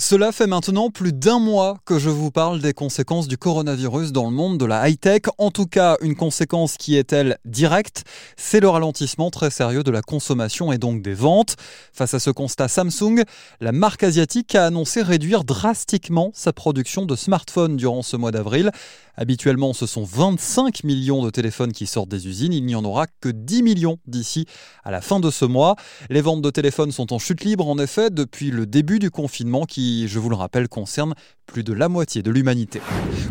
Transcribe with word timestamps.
Cela 0.00 0.30
fait 0.30 0.46
maintenant 0.46 0.90
plus 0.90 1.12
d'un 1.12 1.40
mois 1.40 1.78
que 1.84 1.98
je 1.98 2.08
vous 2.08 2.30
parle 2.30 2.60
des 2.60 2.72
conséquences 2.72 3.26
du 3.26 3.36
coronavirus 3.36 4.12
dans 4.12 4.26
le 4.26 4.30
monde 4.30 4.56
de 4.56 4.64
la 4.64 4.88
high-tech. 4.88 5.22
En 5.38 5.50
tout 5.50 5.66
cas, 5.66 5.96
une 6.02 6.14
conséquence 6.14 6.76
qui 6.76 6.96
est-elle 6.96 7.36
directe, 7.44 8.04
c'est 8.36 8.60
le 8.60 8.68
ralentissement 8.68 9.32
très 9.32 9.50
sérieux 9.50 9.82
de 9.82 9.90
la 9.90 10.00
consommation 10.00 10.70
et 10.70 10.78
donc 10.78 11.02
des 11.02 11.14
ventes. 11.14 11.56
Face 11.92 12.14
à 12.14 12.20
ce 12.20 12.30
constat, 12.30 12.68
Samsung, 12.68 13.24
la 13.60 13.72
marque 13.72 14.04
asiatique 14.04 14.54
a 14.54 14.66
annoncé 14.66 15.02
réduire 15.02 15.42
drastiquement 15.42 16.30
sa 16.32 16.52
production 16.52 17.04
de 17.04 17.16
smartphones 17.16 17.76
durant 17.76 18.02
ce 18.02 18.16
mois 18.16 18.30
d'avril. 18.30 18.70
Habituellement, 19.16 19.72
ce 19.72 19.86
sont 19.86 20.04
25 20.04 20.84
millions 20.84 21.24
de 21.24 21.30
téléphones 21.30 21.72
qui 21.72 21.88
sortent 21.88 22.08
des 22.08 22.28
usines. 22.28 22.52
Il 22.52 22.64
n'y 22.64 22.76
en 22.76 22.84
aura 22.84 23.08
que 23.20 23.30
10 23.30 23.64
millions 23.64 23.98
d'ici 24.06 24.46
à 24.84 24.92
la 24.92 25.00
fin 25.00 25.18
de 25.18 25.32
ce 25.32 25.44
mois. 25.44 25.74
Les 26.08 26.20
ventes 26.20 26.40
de 26.40 26.50
téléphones 26.50 26.92
sont 26.92 27.12
en 27.12 27.18
chute 27.18 27.42
libre, 27.42 27.66
en 27.66 27.80
effet, 27.80 28.10
depuis 28.10 28.52
le 28.52 28.64
début 28.64 29.00
du 29.00 29.10
confinement 29.10 29.64
qui, 29.64 29.87
je 30.06 30.18
vous 30.18 30.28
le 30.28 30.36
rappelle, 30.36 30.68
concerne 30.68 31.14
plus 31.46 31.64
de 31.64 31.72
la 31.72 31.88
moitié 31.88 32.22
de 32.22 32.30
l'humanité. 32.30 32.80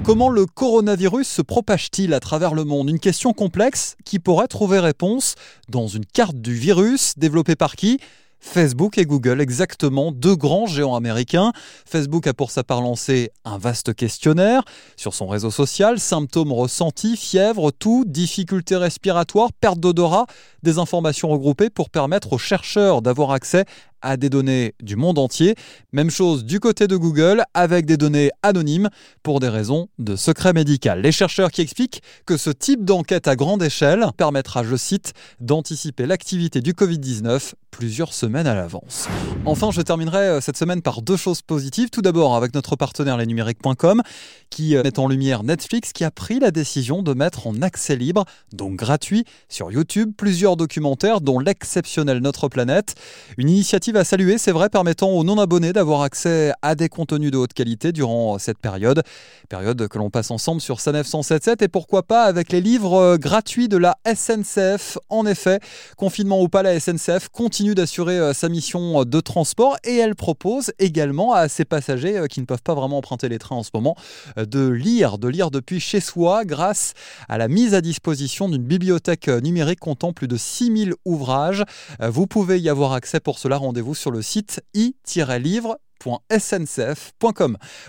Comment 0.04 0.30
le 0.30 0.46
coronavirus 0.46 1.28
se 1.28 1.42
propage-t-il 1.42 2.14
à 2.14 2.20
travers 2.20 2.54
le 2.54 2.64
monde? 2.64 2.90
Une 2.90 3.00
question 3.00 3.34
complexe 3.34 3.96
qui 4.06 4.20
pourrait 4.20 4.48
trouver 4.48 4.80
réponse 4.80 5.36
dans 5.70 5.88
une 5.88 6.06
carte 6.06 6.38
du 6.38 6.54
virus 6.54 7.14
développée 7.18 7.56
par 7.56 7.76
qui? 7.76 8.00
Facebook 8.40 8.98
et 8.98 9.06
Google, 9.06 9.42
exactement. 9.42 10.12
Deux 10.12 10.36
grands 10.36 10.68
géants 10.68 10.96
américains. 10.96 11.52
Facebook 11.86 12.28
a 12.28 12.34
pour 12.34 12.52
sa 12.52 12.64
part 12.64 12.82
lancé 12.82 13.32
un 13.46 13.58
vaste 13.58 13.94
questionnaire 13.94 14.64
sur 14.96 15.14
son 15.14 15.28
réseau 15.28 15.52
social, 15.52 16.00
symptômes 16.00 16.54
ressentis, 16.54 17.18
fièvre, 17.18 17.72
tout, 17.72 18.04
difficultés 18.06 18.78
respiratoires, 18.78 19.52
perte 19.54 19.80
d'odorat, 19.80 20.28
des 20.64 20.78
informations 20.78 21.30
regroupées 21.30 21.70
pour 21.70 21.90
permettre 21.90 22.34
aux 22.34 22.38
chercheurs 22.38 23.02
d'avoir 23.02 23.32
accès 23.32 23.66
à 24.02 24.18
des 24.18 24.30
données 24.30 24.76
du 24.82 24.96
monde 24.96 25.20
entier. 25.20 25.56
Même 25.92 26.10
chose 26.10 26.46
du 26.46 26.60
côté 26.60 26.88
de 26.88 26.96
Google 26.96 27.44
avec 27.54 27.86
des 27.86 27.98
données 27.98 28.32
anonymes 28.44 28.90
pour 29.23 29.40
des 29.40 29.50
raisons 29.50 29.90
de 30.00 30.16
secret 30.16 30.53
médical. 30.53 31.02
Les 31.02 31.12
chercheurs 31.12 31.52
qui 31.52 31.62
expliquent 31.62 32.02
que 32.25 32.38
ce 32.38 32.50
type 32.50 32.86
d'enquête 32.86 33.28
à 33.28 33.36
grande 33.36 33.64
échelle 33.64 34.06
permettra, 34.18 34.64
je 34.64 34.75
cite, 34.75 35.14
d'anticiper 35.40 36.06
l'activité 36.06 36.62
du 36.62 36.73
Covid-19 36.73 37.53
plusieurs 37.72 38.14
semaines 38.14 38.48
à 38.48 38.56
l'avance. 38.56 39.08
Enfin, 39.45 39.70
je 39.72 39.81
terminerai 39.81 40.18
euh, 40.18 40.42
cette 40.42 40.58
semaine 40.58 40.81
par 40.81 41.03
deux 41.03 41.16
choses 41.16 41.44
positives. 41.44 41.92
Tout 41.92 42.02
d'abord 42.02 42.36
avec 42.36 42.56
notre 42.56 42.75
partenaire 42.75 43.18
lesnumériques.com 43.18 44.02
qui 44.50 44.75
euh, 44.75 44.81
met 44.84 44.98
en 44.98 45.08
lumière 45.08 45.44
Netflix 45.44 45.94
qui 45.94 46.03
a 46.03 46.09
pris 46.09 46.40
la 46.40 46.50
décision 46.50 47.03
de 47.03 47.14
mettre 47.14 47.45
en 47.45 47.62
accès 47.62 47.95
libre, 47.95 48.25
donc 48.52 48.78
gratuit, 48.78 49.25
sur 49.48 49.72
YouTube 49.72 50.12
plusieurs 50.18 50.58
documentaires 50.58 51.22
dont 51.22 51.40
l'exceptionnel 51.40 52.20
Notre 52.20 52.48
planète. 52.48 52.95
Une 53.38 53.50
initiative 53.50 53.87
à 53.96 54.04
saluer, 54.04 54.38
c'est 54.38 54.52
vrai, 54.52 54.70
permettant 54.70 55.10
aux 55.10 55.24
non-abonnés 55.24 55.72
d'avoir 55.72 56.02
accès 56.02 56.52
à 56.62 56.76
des 56.76 56.90
contenus 56.90 57.32
de 57.32 57.38
haute 57.38 57.54
qualité 57.54 57.92
durant 57.92 58.38
cette 58.38 58.58
période. 58.58 59.02
Période 59.50 59.88
que 59.88 59.98
l'on 59.98 60.10
passe 60.10 60.32
ensemble 60.32 60.60
sur 60.60 60.82
Sanef 60.82 61.08
177 61.08 61.62
et 61.62 61.68
pourquoi 61.68 62.04
pas 62.04 62.24
avec 62.24 62.52
les 62.52 62.60
livres 62.60 62.96
euh, 62.96 63.18
gratuits 63.18 63.70
de 63.70 63.78
la 63.78 63.98
SNCF. 64.06 64.98
En 65.10 65.26
effet, 65.26 65.60
confinement 65.96 66.42
ou 66.42 66.50
pas, 66.50 66.64
la 66.64 66.80
SNCF 66.80 67.30
continue 67.30 67.76
d'assurer 67.76 68.18
euh, 68.20 68.34
sa 68.34 68.50
mission 68.50 69.06
de 69.06 69.20
transport 69.22 69.78
et 69.84 69.96
elle 69.96 70.16
propose 70.16 70.72
également 70.80 71.34
à 71.34 71.48
ses 71.48 71.66
passagers 71.66 72.18
euh, 72.18 72.28
qui 72.28 72.42
ne 72.42 72.46
peuvent 72.46 72.64
pas 72.64 72.74
vraiment 72.74 72.98
emprunter 72.98 73.30
les 73.30 73.40
trains 73.40 73.56
en 73.56 73.64
ce 73.64 73.70
moment 73.74 73.96
euh, 74.38 74.46
de 74.46 74.68
lire, 74.68 75.18
de 75.18 75.28
lire 75.28 75.52
depuis 75.52 75.80
chez 75.80 76.02
soi 76.02 76.46
grâce 76.46 76.94
à 77.30 77.38
la 77.38 77.48
mise 77.48 77.74
à 77.74 77.82
disposition 77.82 78.50
d'une 78.50 78.64
bibliothèque 78.64 79.28
numérique 79.28 79.80
comptant 79.80 80.14
plus 80.14 80.28
de 80.28 80.38
6000 80.38 80.94
ouvrages. 81.06 81.64
Vous 82.00 82.28
pouvez 82.28 82.60
y 82.60 82.70
avoir 82.70 82.94
accès 82.94 83.20
pour 83.20 83.40
cela, 83.40 83.58
rendez-vous 83.78 83.94
sur 83.94 84.09
le 84.09 84.23
site 84.23 84.59
i-livre.sncf.com. 84.73 85.78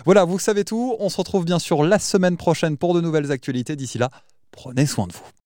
Voilà, 0.05 0.23
vous 0.23 0.37
savez 0.37 0.63
tout. 0.63 0.95
On 0.99 1.09
se 1.09 1.17
retrouve 1.17 1.45
bien 1.45 1.57
sûr 1.57 1.81
la 1.81 1.97
semaine 1.97 2.37
prochaine 2.37 2.77
pour 2.77 2.93
de 2.93 3.01
nouvelles 3.01 3.31
actualités. 3.31 3.75
D'ici 3.75 3.97
là, 3.97 4.11
prenez 4.51 4.85
soin 4.85 5.07
de 5.07 5.13
vous. 5.13 5.38